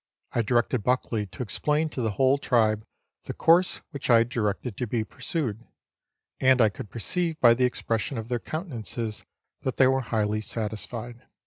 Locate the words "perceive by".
6.89-7.53